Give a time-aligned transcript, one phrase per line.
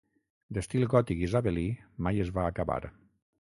[0.57, 1.67] D'estil gòtic isabelí,
[2.09, 2.81] mai es va acabar.